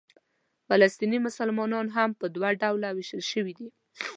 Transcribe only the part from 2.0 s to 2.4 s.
په